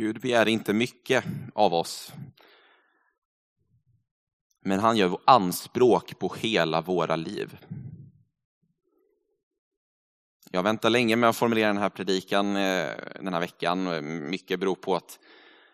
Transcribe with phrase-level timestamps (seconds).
[0.00, 1.24] Gud begär inte mycket
[1.54, 2.12] av oss.
[4.60, 7.58] Men han gör anspråk på hela våra liv.
[10.50, 12.90] Jag väntar länge med att formulera den här predikan eh,
[13.20, 14.04] den här veckan.
[14.30, 15.18] Mycket beror på att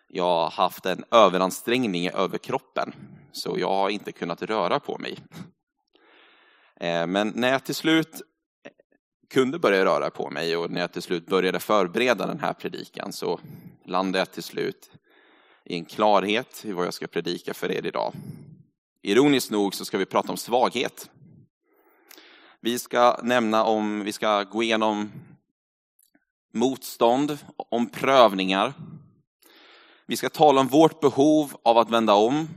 [0.07, 2.93] jag har haft en överansträngning i överkroppen,
[3.31, 5.17] Så jag har inte kunnat röra på mig.
[6.79, 8.21] Eh, men när jag till slut
[9.29, 13.13] kunde börja röra på mig och när jag till slut började förbereda den här predikan
[13.13, 13.39] så
[13.85, 14.91] landade jag till slut
[15.65, 18.13] i en klarhet i vad jag ska predika för er idag.
[19.01, 21.09] Ironiskt nog så ska vi prata om svaghet.
[22.59, 25.11] Vi ska nämna om, vi ska gå igenom
[26.53, 28.73] motstånd, om prövningar.
[30.05, 32.47] Vi ska tala om vårt behov av att vända om,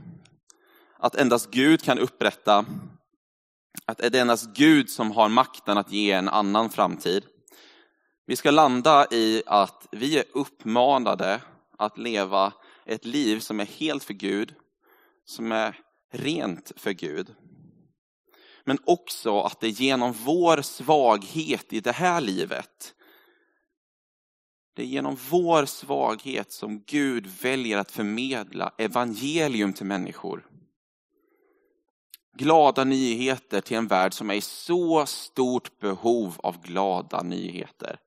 [0.97, 2.65] att endast Gud kan upprätta,
[3.85, 7.23] att det är endast Gud som har makten att ge en annan framtid.
[8.25, 11.41] Vi ska landa i att vi är uppmanade
[11.77, 12.53] att leva
[12.85, 14.53] ett liv som är helt för Gud,
[15.25, 15.79] som är
[16.11, 17.35] rent för Gud.
[18.63, 22.95] Men också att det är genom vår svaghet i det här livet,
[24.75, 30.50] det är genom vår svaghet som Gud väljer att förmedla evangelium till människor.
[32.33, 37.99] Glada nyheter till en värld som är i så stort behov av glada nyheter.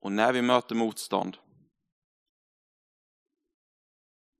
[0.00, 1.36] Och när vi möter motstånd,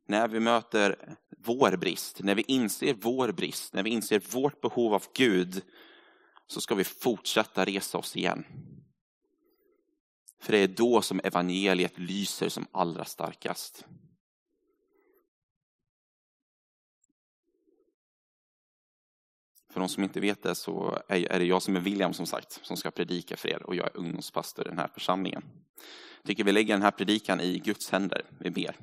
[0.09, 4.95] när vi möter vår brist, när vi inser vår brist, när vi inser vårt behov
[4.95, 5.62] av Gud,
[6.47, 8.45] så ska vi fortsätta resa oss igen.
[10.47, 13.84] För det är då som evangeliet lyser som allra starkast.
[19.72, 22.58] För de som inte vet det så är det jag som är William som sagt,
[22.62, 25.42] som ska predika för er och jag är ungdomspastor i den här församlingen.
[26.22, 28.77] Jag tycker vi lägger den här predikan i Guds händer, vi ber.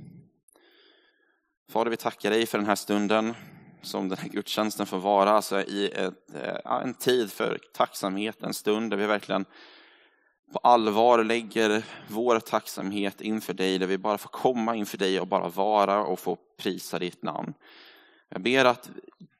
[1.69, 3.33] Fader, vi tackar dig för den här stunden
[3.81, 8.53] som den här gudstjänsten får vara, alltså i ett, eh, en tid för tacksamhet, en
[8.53, 9.45] stund där vi verkligen
[10.51, 15.27] på allvar lägger vår tacksamhet inför dig, där vi bara får komma inför dig och
[15.27, 17.53] bara vara och få prisa ditt namn.
[18.29, 18.89] Jag ber att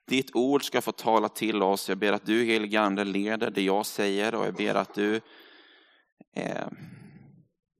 [0.07, 1.89] ditt ord ska få tala till oss.
[1.89, 5.21] Jag ber att du helige Ande leder det jag säger och jag ber att du
[6.35, 6.67] eh,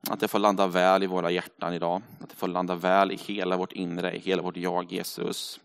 [0.09, 2.01] att det får landa väl i våra hjärtan idag.
[2.19, 5.59] Att det får landa väl i hela vårt inre, i hela vårt jag Jesus.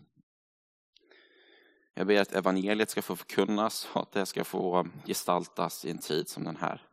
[1.93, 5.97] Jag ber att evangeliet ska få förkunnas och att det ska få gestaltas i en
[5.97, 6.88] tid som den här.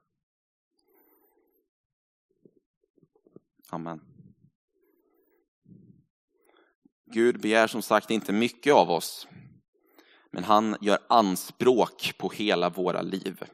[3.71, 4.00] Amen.
[7.10, 9.28] Gud begär som sagt inte mycket av oss,
[10.31, 13.44] men han gör anspråk på hela våra liv.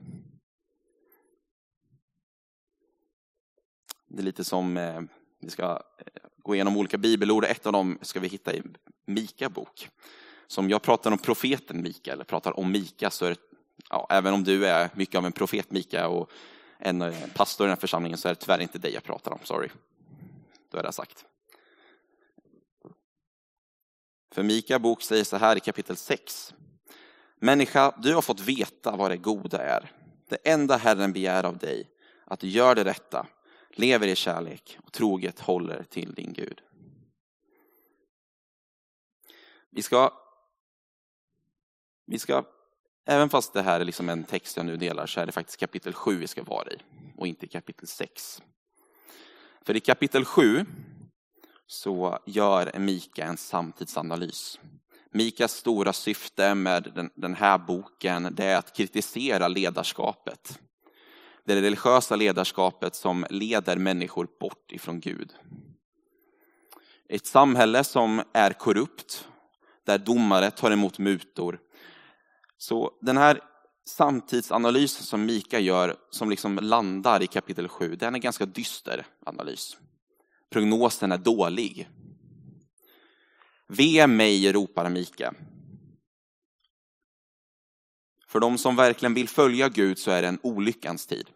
[4.09, 5.01] Det är lite som, eh,
[5.41, 5.65] vi ska
[5.99, 8.63] eh, gå igenom olika bibelord, ett av dem ska vi hitta i
[9.07, 9.89] Mika bok.
[10.47, 13.41] Så om jag pratar om profeten Mika, eller pratar om Mika, så är det,
[13.91, 16.31] ja, även om du är mycket av en profet Mika och
[16.79, 19.33] en eh, pastor i den här församlingen, så är det tyvärr inte dig jag pratar
[19.33, 19.69] om, sorry.
[20.73, 21.25] Då är det sagt.
[24.35, 26.55] För Mika bok säger så här i kapitel 6.
[27.37, 29.93] Människa, du har fått veta vad det goda är.
[30.29, 31.91] Det enda Herren begär av dig,
[32.25, 33.27] att du gör det rätta,
[33.71, 36.61] lever i kärlek och troget håller till din Gud.
[39.71, 40.13] Vi ska,
[42.07, 42.45] vi ska,
[43.07, 45.61] även fast det här är liksom en text jag nu delar, så är det faktiskt
[45.61, 46.79] kapitel 7 vi ska vara i
[47.17, 48.43] och inte kapitel 6.
[49.65, 50.65] För i kapitel 7
[51.67, 54.61] så gör Mika en samtidsanalys.
[55.11, 60.61] Mikas stora syfte med den, den här boken det är att kritisera ledarskapet.
[61.45, 65.33] Det det religiösa ledarskapet som leder människor bort ifrån Gud.
[67.09, 69.29] Ett samhälle som är korrupt,
[69.85, 71.59] där domare tar emot mutor.
[72.59, 73.41] Så den här
[73.85, 79.77] samtidsanalysen som Mika gör, som liksom landar i kapitel 7, den är ganska dyster analys.
[80.51, 81.89] Prognosen är dålig.
[83.69, 85.35] Ve mig, ropar Mika.
[88.27, 91.31] För de som verkligen vill följa Gud så är det en olyckans tid.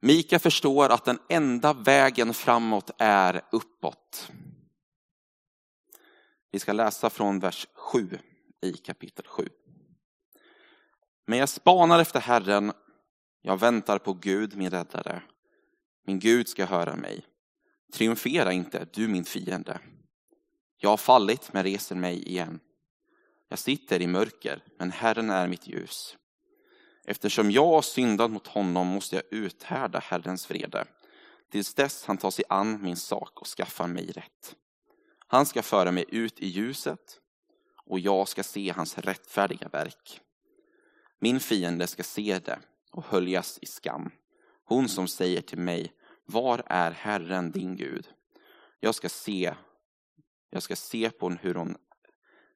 [0.00, 4.30] Mika förstår att den enda vägen framåt är uppåt.
[6.50, 8.18] Vi ska läsa från vers 7
[8.62, 9.48] i kapitel 7.
[11.26, 12.72] Men jag spanar efter Herren,
[13.42, 15.22] jag väntar på Gud, min räddare.
[16.06, 17.26] Min Gud ska höra mig.
[17.92, 19.80] Triumfera inte, du min fiende.
[20.78, 22.60] Jag har fallit, men reser mig igen.
[23.48, 26.16] Jag sitter i mörker, men Herren är mitt ljus.
[27.04, 30.84] Eftersom jag har syndat mot honom måste jag uthärda Herrens vrede,
[31.50, 34.56] tills dess han tar sig an min sak och skaffar mig rätt.
[35.26, 37.20] Han ska föra mig ut i ljuset,
[37.86, 40.20] och jag ska se hans rättfärdiga verk.
[41.20, 42.58] Min fiende ska se det
[42.92, 44.10] och höljas i skam.
[44.64, 45.92] Hon som säger till mig,
[46.24, 48.08] var är Herren din Gud?
[48.80, 49.54] Jag ska se,
[50.50, 51.76] jag ska se på hur hon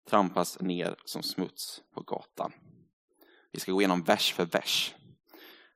[0.08, 2.52] trampas ner som smuts på gatan.
[3.52, 4.94] Vi ska gå igenom vers för vers.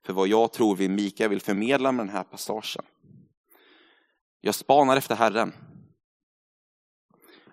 [0.04, 2.84] För vad jag tror vi Mika vill förmedla med den här passagen.
[4.40, 5.52] Jag spanar efter Herren.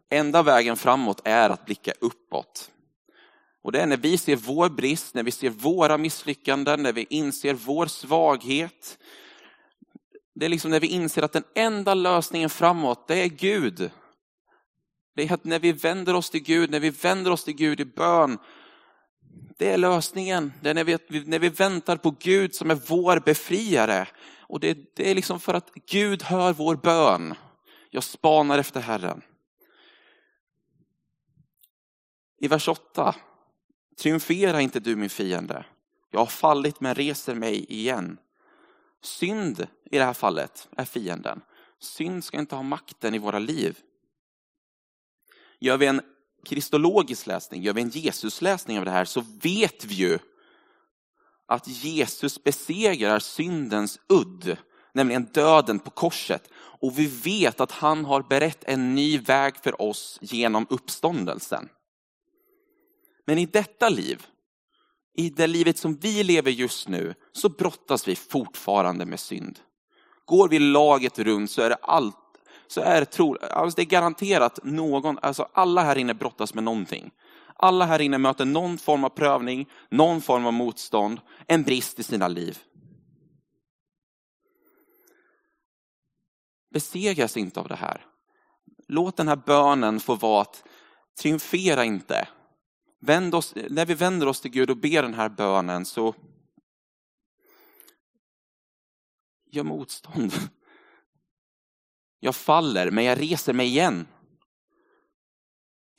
[0.10, 2.72] Enda vägen framåt är att blicka uppåt.
[3.62, 7.06] Och det är när vi ser vår brist, när vi ser våra misslyckanden, när vi
[7.10, 8.98] inser vår svaghet.
[10.36, 13.92] Det är liksom när vi inser att den enda lösningen framåt, det är Gud.
[15.16, 17.80] Det är att när vi vänder oss till Gud, när vi vänder oss till Gud
[17.80, 18.38] i bön,
[19.58, 20.54] det är lösningen.
[20.62, 24.08] Det är när vi, när vi väntar på Gud som är vår befriare.
[24.40, 27.34] Och det, det är liksom för att Gud hör vår bön.
[27.90, 29.22] Jag spanar efter Herren.
[32.40, 33.16] I vers 8.
[33.98, 35.66] Triumfera inte du min fiende.
[36.12, 38.18] Jag har fallit men reser mig igen.
[39.02, 41.42] Synd i det här fallet är fienden.
[41.80, 43.80] Synd ska inte ha makten i våra liv.
[45.60, 46.02] Gör vi en
[46.46, 50.20] kristologisk läsning, gör vi en Jesusläsning av det här så vet vi ju
[51.46, 54.58] att Jesus besegrar syndens udd,
[54.94, 56.50] nämligen döden på korset.
[56.54, 61.70] Och vi vet att han har berett en ny väg för oss genom uppståndelsen.
[63.28, 64.26] Men i detta liv,
[65.18, 69.60] i det livet som vi lever just nu, så brottas vi fortfarande med synd.
[70.26, 72.16] Går vi laget runt så är det allt
[72.68, 76.64] så är det, tro, alltså det är garanterat någon, alltså alla här inne brottas med
[76.64, 77.12] någonting.
[77.56, 82.04] Alla här inne möter någon form av prövning, någon form av motstånd, en brist i
[82.04, 82.58] sina liv.
[86.74, 88.06] Besegras inte av det här.
[88.88, 90.64] Låt den här bönen få vara att
[91.22, 92.28] triumfera inte.
[93.00, 96.16] Vänd oss, när vi vänder oss till Gud och ber den här bönen så
[99.52, 100.34] gör motstånd.
[102.20, 104.08] Jag faller, men jag reser mig igen.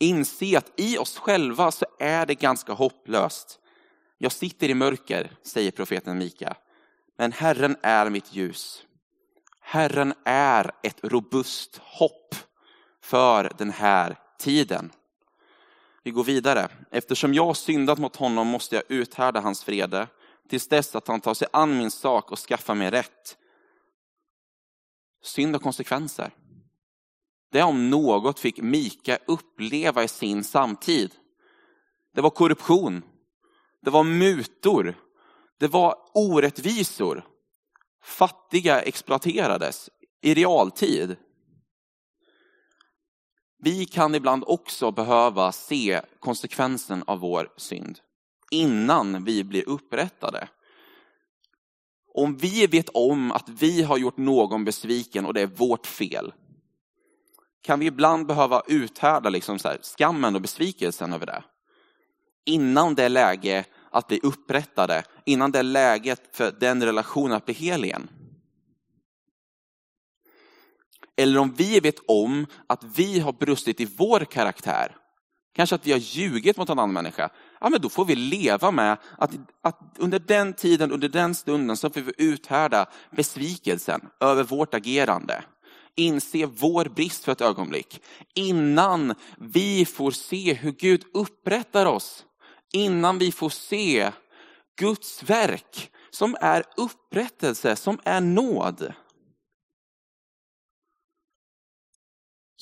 [0.01, 3.61] Inse att i oss själva så är det ganska hopplöst.
[4.19, 6.57] Jag sitter i mörker, säger profeten Mika,
[7.19, 8.87] men Herren är mitt ljus.
[9.61, 12.35] Herren är ett robust hopp
[13.03, 14.93] för den här tiden.
[16.09, 16.69] Vi går vidare.
[16.91, 20.07] Eftersom jag syndat mot honom måste jag uthärda hans vrede
[20.49, 23.37] tills dess att han tar sig an min sak och skaffar mig rätt.
[25.23, 26.31] Synd och konsekvenser.
[27.53, 31.15] Det om något fick Mika uppleva i sin samtid.
[32.15, 33.03] Det var korruption.
[33.83, 34.95] Det var mutor.
[35.59, 37.27] Det var orättvisor.
[38.03, 39.91] Fattiga exploaterades
[40.23, 41.17] i realtid.
[43.61, 47.99] Vi kan ibland också behöva se konsekvensen av vår synd
[48.51, 50.49] innan vi blir upprättade.
[52.15, 56.33] Om vi vet om att vi har gjort någon besviken och det är vårt fel,
[57.63, 61.45] kan vi ibland behöva uthärda liksom så här, skammen och besvikelsen över det.
[62.47, 67.45] Innan det är läge att bli upprättade, innan det är läget för den relationen att
[67.45, 68.09] bli hel igen.
[71.19, 74.97] Eller om vi vet om att vi har brustit i vår karaktär,
[75.55, 78.71] kanske att vi har ljugit mot en annan människa, ja men då får vi leva
[78.71, 79.31] med att,
[79.63, 85.45] att under den tiden, under den stunden så får vi uthärda besvikelsen över vårt agerande.
[85.97, 88.03] Inse vår brist för ett ögonblick.
[88.35, 92.25] Innan vi får se hur Gud upprättar oss.
[92.73, 94.13] Innan vi får se
[94.79, 98.93] Guds verk som är upprättelse, som är nåd.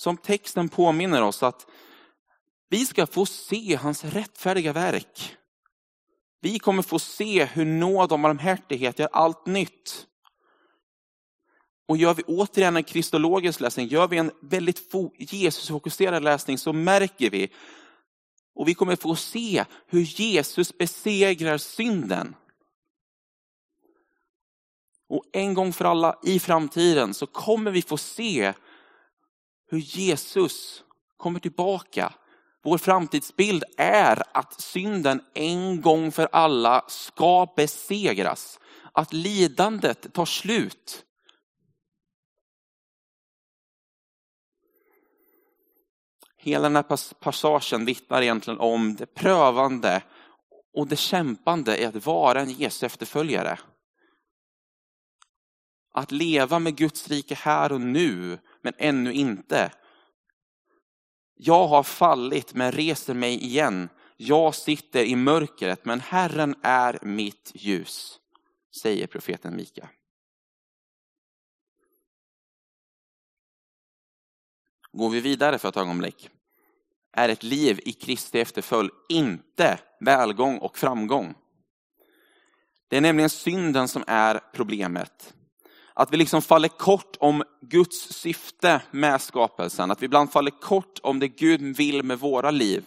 [0.07, 1.67] Som texten påminner oss att
[2.69, 5.37] vi ska få se hans rättfärdiga verk.
[6.41, 10.07] Vi kommer få se hur nåd och barmhärtighet gör allt nytt.
[11.89, 17.31] Och gör vi återigen en kristologisk läsning, gör vi en väldigt Jesusfokuserad läsning så märker
[17.31, 17.49] vi
[18.55, 22.35] och vi kommer få se hur Jesus besegrar synden.
[25.09, 28.55] Och en gång för alla i framtiden så kommer vi få se
[29.67, 30.85] hur Jesus
[31.17, 32.13] kommer tillbaka.
[32.63, 38.61] Vår framtidsbild är att synden en gång för alla ska besegras.
[38.93, 41.05] Att lidandet tar slut.
[46.37, 50.03] Hela den här passagen vittnar egentligen om det prövande
[50.75, 53.59] och det kämpande i att vara en Jesu efterföljare.
[55.93, 59.73] Att leva med Guds rike här och nu, men ännu inte.
[61.35, 63.89] Jag har fallit men reser mig igen.
[64.17, 68.21] Jag sitter i mörkret men Herren är mitt ljus,
[68.83, 69.89] säger profeten Mika.
[74.93, 76.31] Går vi vidare för ett ögonblick
[77.13, 81.35] är ett liv i Kristi efterföljd inte välgång och framgång.
[82.89, 85.35] Det är nämligen synden som är problemet.
[85.99, 89.91] Att vi liksom faller kort om Guds syfte med skapelsen.
[89.91, 92.85] Att vi ibland faller kort om det Gud vill med våra liv.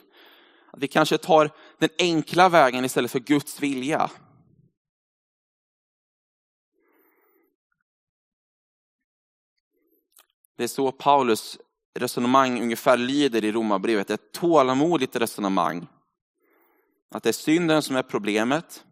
[0.71, 4.11] Att vi kanske tar den enkla vägen istället för Guds vilja.
[10.57, 11.57] Det är så Paulus
[11.99, 14.09] resonemang ungefär lyder i Romarbrevet.
[14.09, 15.87] Ett tålamodigt resonemang.
[17.11, 18.83] Att det är synden som är problemet.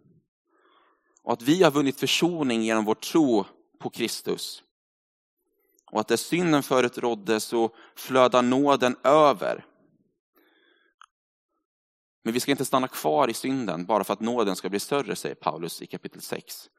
[1.23, 3.45] Och att vi har vunnit försoning genom vår tro
[3.79, 4.63] på Kristus.
[5.91, 9.65] Och att där synden förut rådde så flödar nåden över.
[12.23, 15.15] Men vi ska inte stanna kvar i synden bara för att nåden ska bli större,
[15.15, 16.69] säger Paulus i kapitel 6.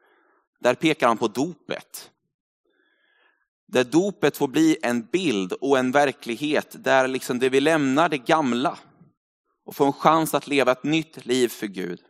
[0.59, 2.11] Där pekar han på dopet.
[3.67, 8.17] Där dopet får bli en bild och en verklighet där liksom det vi lämnar det
[8.17, 8.77] gamla
[9.65, 12.01] och får en chans att leva ett nytt liv för Gud.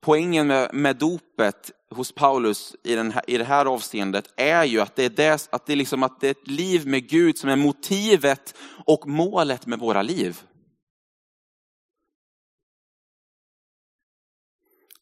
[0.00, 4.80] Poängen med, med dopet hos Paulus i, den här, i det här avseendet är ju
[4.80, 7.38] att det är, det, att, det är liksom, att det är ett liv med Gud
[7.38, 8.54] som är motivet
[8.86, 10.42] och målet med våra liv.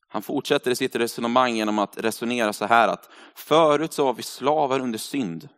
[0.09, 4.23] Han fortsätter i sitt resonemang genom att resonera så här att förut så var vi
[4.23, 5.49] slavar under synd.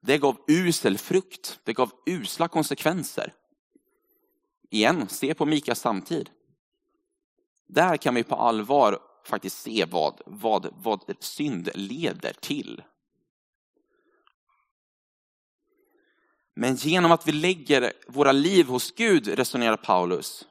[0.00, 3.34] Det gav usel frukt, det gav usla konsekvenser.
[4.70, 6.30] Igen, se på Mikas samtid.
[7.68, 12.82] Där kan vi på allvar faktiskt se vad, vad, vad synd leder till.
[16.54, 20.46] Men genom att vi lägger våra liv hos Gud, resonerar Paulus,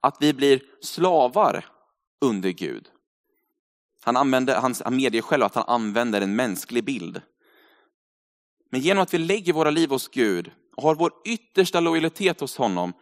[0.00, 1.66] att vi blir slavar
[2.20, 2.88] under Gud.
[4.04, 7.20] Han, använder, han medger själv att han använder en mänsklig bild.
[8.70, 12.56] Men genom att vi lägger våra liv hos Gud och har vår yttersta lojalitet hos
[12.56, 12.92] honom,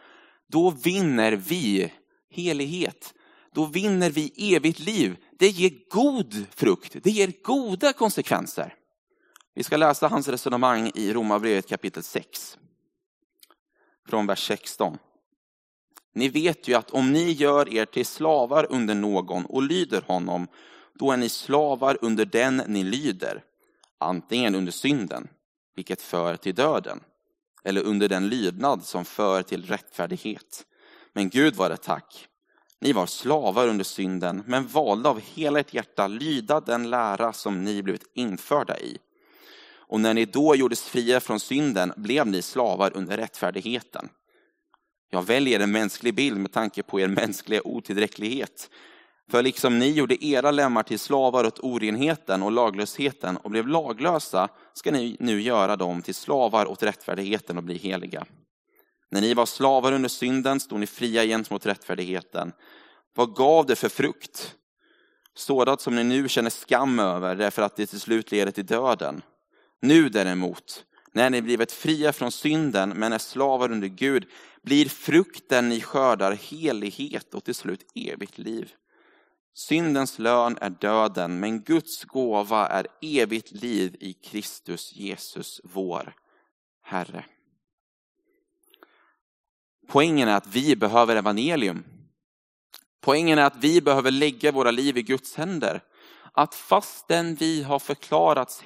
[0.46, 1.92] då vinner vi
[2.30, 3.14] helighet.
[3.54, 5.16] Då vinner vi evigt liv.
[5.38, 8.74] Det ger god frukt, det ger goda konsekvenser.
[9.54, 12.58] Vi ska läsa hans resonemang i Romarbrevet kapitel 6.
[14.08, 14.98] Från vers 16.
[16.14, 20.48] Ni vet ju att om ni gör er till slavar under någon och lyder honom,
[20.94, 23.44] då är ni slavar under den ni lyder,
[23.98, 25.28] antingen under synden,
[25.76, 27.00] vilket för till döden,
[27.64, 30.66] eller under den lydnad som för till rättfärdighet.
[31.12, 32.28] Men Gud var det tack.
[32.80, 37.64] Ni var slavar under synden, men valde av hela ert hjärta lyda den lära som
[37.64, 38.98] ni blivit införda i.
[39.90, 44.08] Och när ni då gjordes fria från synden blev ni slavar under rättfärdigheten.
[45.10, 48.70] Jag väljer en mänsklig bild med tanke på er mänskliga otillräcklighet.
[49.30, 54.48] För liksom ni gjorde era lemmar till slavar åt orenheten och laglösheten och blev laglösa
[54.72, 58.26] ska ni nu göra dem till slavar åt rättfärdigheten och bli heliga.
[59.10, 62.52] När ni var slavar under synden stod ni fria gentemot rättfärdigheten.
[63.14, 64.56] Vad gav det för frukt?
[65.34, 69.22] Sådant som ni nu känner skam över därför att det till slut leder till döden.
[69.82, 74.26] Nu däremot, när ni blivit fria från synden men är slavar under Gud,
[74.62, 78.72] blir frukten ni skördar helighet och till slut evigt liv.
[79.54, 86.14] Syndens lön är döden, men Guds gåva är evigt liv i Kristus Jesus, vår
[86.82, 87.24] Herre.
[89.90, 91.84] Poängen är att vi behöver evangelium.
[93.00, 95.82] Poängen är att vi behöver lägga våra liv i Guds händer.
[96.32, 98.64] Att fastän vi har förklarats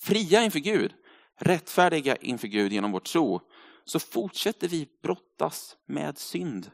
[0.00, 0.92] fria inför Gud,
[1.38, 3.40] rättfärdiga inför Gud genom vår tro,
[3.84, 6.70] så fortsätter vi brottas med synd.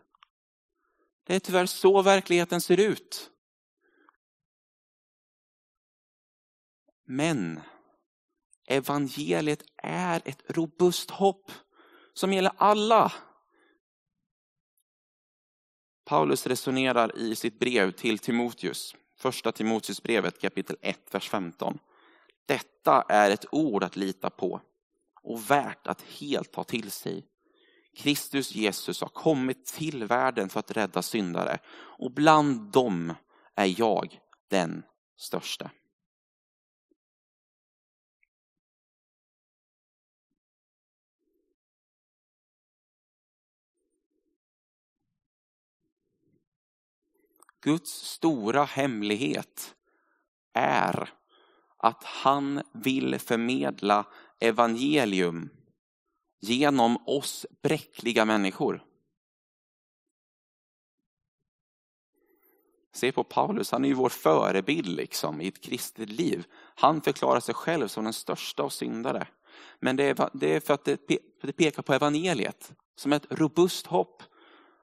[1.26, 3.30] Det är tyvärr så verkligheten ser ut.
[7.06, 7.60] Men
[8.68, 11.52] evangeliet är ett robust hopp
[12.14, 13.12] som gäller alla.
[16.08, 21.78] Paulus resonerar i sitt brev till Timoteus, första Timoteusbrevet kapitel 1, vers 15.
[22.46, 24.60] Detta är ett ord att lita på
[25.22, 27.24] och värt att helt ta till sig.
[27.96, 31.58] Kristus Jesus har kommit till världen för att rädda syndare
[31.98, 33.14] och bland dem
[33.54, 34.18] är jag
[34.50, 34.82] den
[35.16, 35.70] största.
[47.68, 49.74] Guds stora hemlighet
[50.52, 51.14] är
[51.76, 54.06] att han vill förmedla
[54.40, 55.50] evangelium
[56.40, 58.84] genom oss bräckliga människor.
[62.92, 66.46] Se på Paulus, han är ju vår förebild liksom, i ett kristet liv.
[66.74, 69.28] Han förklarar sig själv som den största av syndare.
[69.80, 71.08] Men det är, det är för att det,
[71.42, 74.22] det pekar på evangeliet som ett robust hopp.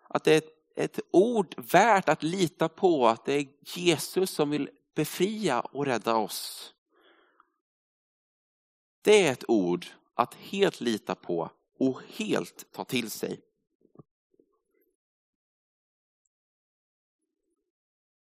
[0.08, 4.50] Att det är ett, ett ord värt att lita på, att det är Jesus som
[4.50, 6.74] vill befria och rädda oss.
[9.02, 13.42] Det är ett ord att helt lita på och helt ta till sig.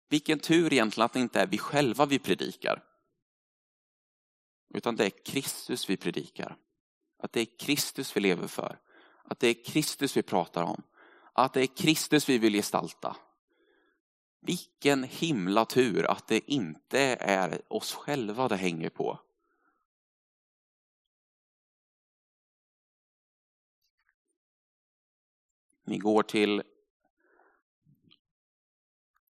[0.08, 2.84] Vilken tur egentligen att det inte är vi själva vi predikar.
[4.75, 6.56] Utan det är Kristus vi predikar.
[7.18, 8.78] Att det är Kristus vi lever för.
[9.25, 10.82] Att det är Kristus vi pratar om.
[11.33, 13.17] Att det är Kristus vi vill gestalta.
[14.41, 19.21] Vilken himla tur att det inte är oss själva det hänger på.
[25.85, 26.62] Ni går till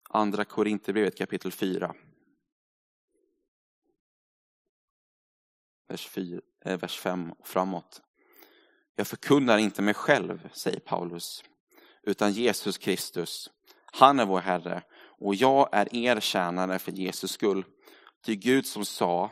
[0.10, 1.96] Andra Korinthierbrevet kapitel 4.
[5.88, 8.02] Vers, 4, eh, vers 5 och framåt.
[8.96, 11.44] Jag förkunnar inte mig själv, säger Paulus,
[12.04, 13.50] utan Jesus Kristus.
[13.86, 14.84] Han är vår Herre
[15.20, 17.66] och jag är er tjänare för Jesus skull.
[18.26, 19.32] Ty Gud som sa,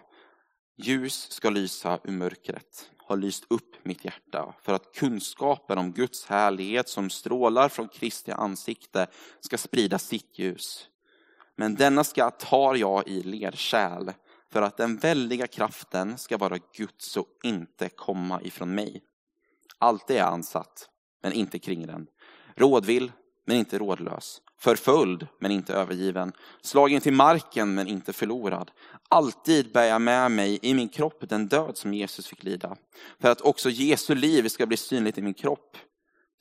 [0.77, 6.25] ljus ska lysa ur mörkret, har lyst upp mitt hjärta för att kunskapen om Guds
[6.25, 9.07] härlighet som strålar från Kristi ansikte
[9.39, 10.87] ska sprida sitt ljus.
[11.55, 14.11] Men denna skatt har jag i lerkärl
[14.51, 19.01] för att den väldiga kraften ska vara Guds och inte komma ifrån mig.
[19.77, 20.89] Alltid är jag ansatt,
[21.21, 22.07] men inte kringränd.
[22.59, 23.11] Rådvill,
[23.45, 24.41] men inte rådlös.
[24.59, 26.31] Förföljd, men inte övergiven.
[26.61, 28.71] Slagen till marken, men inte förlorad.
[29.09, 32.75] Alltid bär jag med mig i min kropp den död som Jesus fick lida.
[33.21, 35.77] För att också Jesu liv ska bli synligt i min kropp.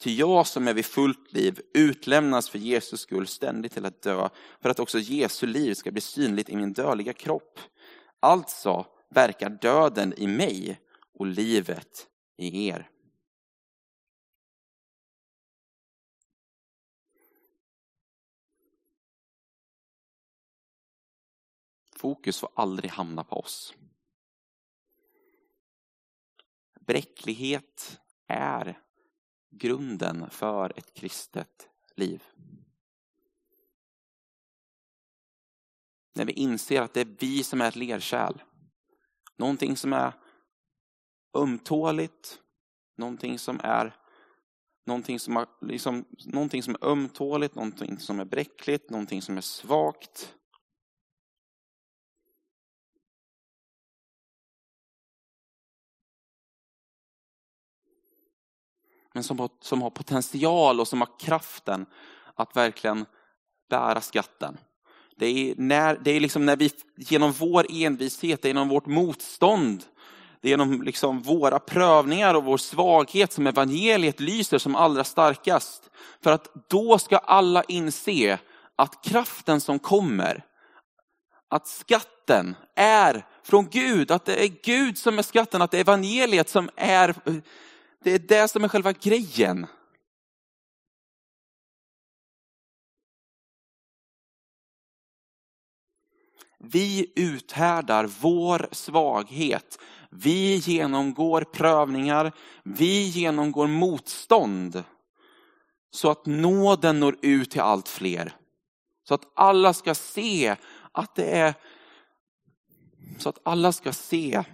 [0.00, 4.28] Ty jag som är vid fullt liv utlämnas för Jesus skull ständigt till att dö,
[4.62, 7.60] för att också Jesu liv ska bli synligt i min dödliga kropp.
[8.20, 10.80] Alltså verkar döden i mig
[11.18, 12.06] och livet
[12.38, 12.88] i er.
[21.98, 23.74] Fokus får aldrig hamna på oss.
[26.80, 28.80] Bräcklighet är
[29.50, 32.22] grunden för ett kristet liv.
[36.14, 38.42] När vi inser att det är vi som är ett lerkärl.
[39.36, 40.12] Någonting som är
[41.34, 42.42] ömtåligt,
[42.96, 43.96] någonting som är
[44.88, 49.40] någonting som, är, liksom, någonting som är ömtåligt, någonting som är bräckligt, någonting som är
[49.40, 50.34] svagt.
[59.14, 61.86] Men som har, som har potential och som har kraften
[62.34, 63.06] att verkligen
[63.70, 64.58] bära skatten.
[65.16, 68.86] Det är, när, det är liksom när vi genom vår envishet, det är genom vårt
[68.86, 69.84] motstånd,
[70.40, 75.90] det är genom liksom våra prövningar och vår svaghet som evangeliet lyser som allra starkast.
[76.22, 78.38] För att då ska alla inse
[78.76, 80.44] att kraften som kommer,
[81.50, 85.80] att skatten är från Gud, att det är Gud som är skatten, att det är
[85.80, 87.14] evangeliet som är
[88.04, 89.66] det är det som är själva grejen.
[96.58, 99.78] Vi uthärdar vår svaghet.
[100.10, 102.32] Vi genomgår prövningar.
[102.62, 104.84] Vi genomgår motstånd.
[105.90, 108.36] Så att nåden når ut till allt fler.
[109.08, 110.56] Så att alla ska se
[110.92, 111.54] att det är
[113.18, 114.44] så att alla ska se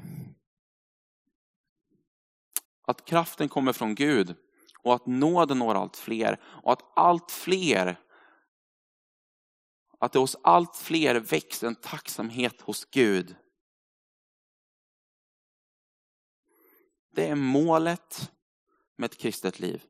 [2.85, 4.37] att kraften kommer från Gud
[4.79, 8.01] och att nåden når allt fler och att allt fler
[10.05, 13.37] att det hos allt fler väcks en tacksamhet hos Gud.
[17.11, 18.33] Det är målet
[18.97, 19.85] med ett kristet liv.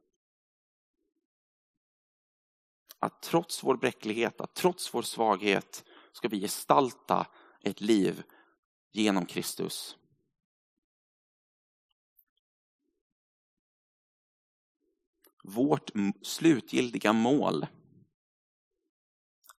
[2.98, 7.26] Att trots vår bräcklighet, att trots vår svaghet ska vi gestalta
[7.60, 8.22] ett liv
[8.92, 9.96] genom Kristus.
[15.46, 15.90] Vårt
[16.22, 17.66] slutgiltiga mål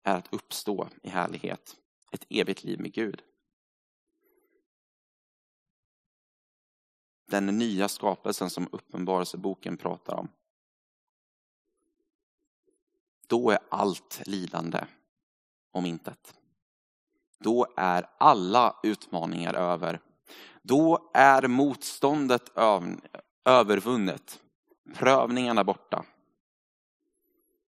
[0.03, 1.77] är att uppstå i härlighet,
[2.11, 3.23] ett evigt liv med Gud.
[7.27, 10.29] Den nya skapelsen som Uppenbarelseboken pratar om.
[13.27, 14.87] Då är allt lidande
[15.71, 16.35] om intet.
[17.39, 20.01] Då är alla utmaningar över.
[20.63, 22.53] Då är motståndet
[23.45, 24.44] övervunnet.
[24.93, 26.05] Prövningarna borta.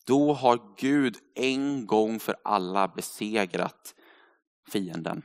[0.07, 3.95] Då har Gud en gång för alla besegrat
[4.69, 5.23] fienden.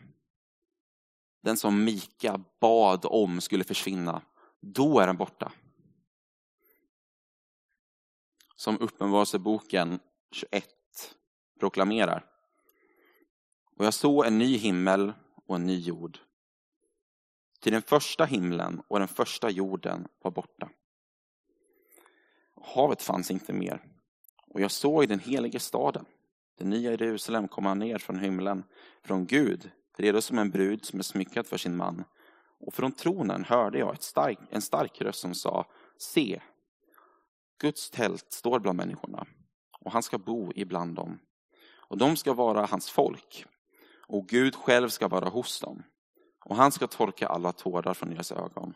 [1.41, 4.21] Den som Mika bad om skulle försvinna.
[4.61, 5.51] Då är den borta.
[8.55, 9.99] Som Uppenbarelseboken
[10.31, 10.65] 21
[11.59, 12.25] proklamerar.
[13.77, 15.13] Och jag såg en ny himmel
[15.45, 16.19] och en ny jord.
[17.59, 20.69] Till den första himlen och den första jorden var borta.
[22.61, 23.81] Havet fanns inte mer.
[24.47, 26.05] Och jag såg den helige staden,
[26.57, 28.63] den nya Jerusalem, komma ner från himlen,
[29.03, 32.03] från Gud, redo som en brud som är smyckad för sin man.
[32.59, 35.65] Och från tronen hörde jag ett stark, en stark röst som sa,
[35.97, 36.41] se,
[37.61, 39.25] Guds tält står bland människorna
[39.79, 41.19] och han ska bo ibland dem.
[41.89, 43.45] Och de ska vara hans folk
[44.07, 45.83] och Gud själv ska vara hos dem.
[46.45, 48.73] Och han ska torka alla tårar från deras ögon.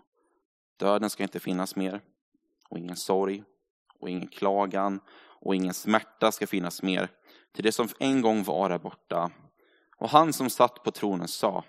[0.77, 2.01] Döden ska inte finnas mer
[2.69, 3.43] och ingen sorg
[4.03, 7.11] och ingen klagan och ingen smärta ska finnas mer.
[7.51, 9.31] Till det som en gång var där borta.
[9.97, 11.63] Och han som satt på tronen sa,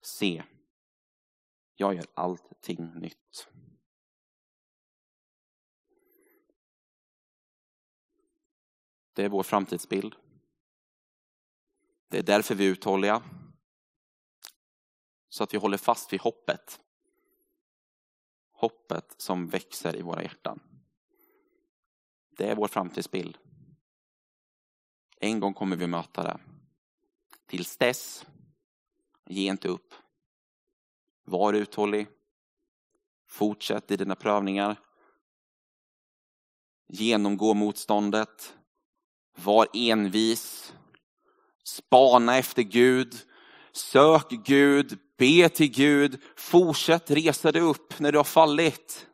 [0.00, 0.42] se,
[1.76, 3.48] jag gör allting nytt.
[9.12, 10.14] Det är vår framtidsbild.
[12.08, 13.22] Det är därför vi är uthålliga.
[15.28, 16.80] Så att vi håller fast vid hoppet.
[18.52, 20.65] Hoppet som växer i våra hjärtan.
[22.36, 23.38] Det är vår framtidsbild.
[25.20, 26.38] En gång kommer vi möta det.
[27.46, 28.26] Tills dess,
[29.26, 29.94] ge inte upp.
[31.24, 32.06] Var uthållig.
[33.28, 34.80] Fortsätt i dina prövningar.
[36.88, 38.56] Genomgå motståndet.
[39.36, 40.74] Var envis.
[41.64, 43.14] Spana efter Gud.
[43.72, 44.98] Sök Gud.
[45.16, 46.22] Be till Gud.
[46.36, 49.06] Fortsätt resa dig upp när du har fallit.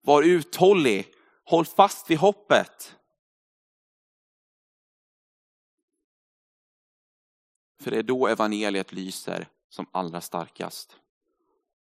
[0.00, 1.14] Var uthållig.
[1.48, 2.96] Håll fast vid hoppet.
[7.80, 11.00] För det är då evangeliet lyser som allra starkast.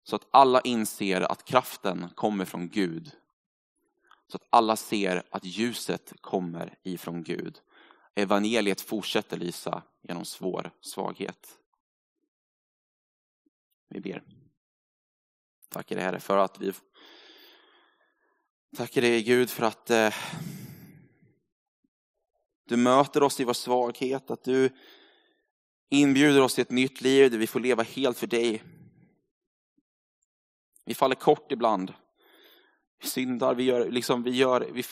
[0.02, 3.10] Så att alla inser att kraften kommer från Gud.
[4.26, 7.60] Så att alla ser att ljuset kommer ifrån Gud.
[8.14, 11.58] Evangeliet fortsätter lysa genom svår svaghet.
[13.88, 14.22] Vi ber.
[15.68, 16.72] Tackar dig Herre för att vi
[18.76, 20.14] Tackar dig Gud för att eh,
[22.68, 24.70] du möter oss i vår svaghet, att du
[25.90, 28.62] inbjuder oss till ett nytt liv där vi får leva helt för dig.
[30.84, 31.92] Vi faller kort ibland.
[33.02, 34.84] Vi syndar, vi gör, liksom, vi gör, vi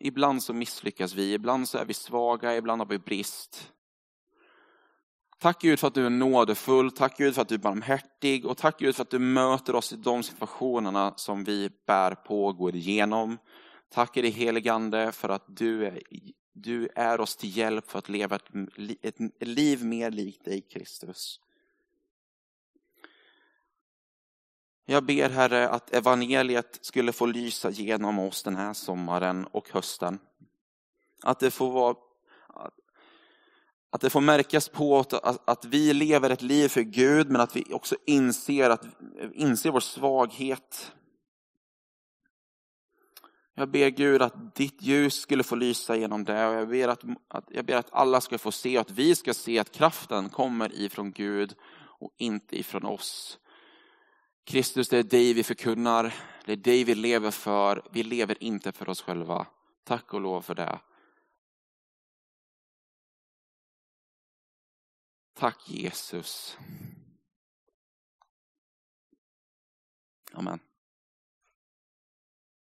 [0.00, 3.72] ibland så misslyckas vi, ibland så är vi svaga, ibland har vi brist.
[5.40, 8.56] Tack Gud för att du är nådefull, tack Gud för att du är barmhärtig och
[8.56, 12.56] tack Gud för att du möter oss i de situationerna som vi bär på och
[12.56, 13.38] går igenom.
[13.88, 16.02] Tack dig heligande för att du är,
[16.52, 18.50] du är oss till hjälp för att leva ett,
[19.02, 21.40] ett liv mer likt dig Kristus.
[24.86, 30.18] Jag ber Herre att evangeliet skulle få lysa genom oss den här sommaren och hösten.
[31.22, 31.94] Att det får vara
[33.90, 37.56] att det får märkas på att, att vi lever ett liv för Gud, men att
[37.56, 38.84] vi också inser, att,
[39.32, 40.92] inser vår svaghet.
[43.54, 46.46] Jag ber Gud att ditt ljus skulle få lysa genom det.
[46.46, 49.34] Och jag, ber att, att, jag ber att alla ska få se, att vi ska
[49.34, 51.54] se att kraften kommer ifrån Gud
[52.00, 53.38] och inte ifrån oss.
[54.46, 57.82] Kristus, det är dig vi förkunnar, det är dig vi lever för.
[57.92, 59.46] Vi lever inte för oss själva.
[59.84, 60.78] Tack och lov för det.
[65.40, 66.56] Tack Jesus.
[70.36, 70.60] Amen.